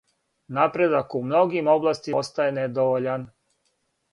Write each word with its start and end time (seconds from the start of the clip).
Напредак 0.57 1.09
у 1.19 1.21
многим 1.27 1.69
областима 1.75 2.25
остаје 2.25 2.57
недовољан. 2.59 3.29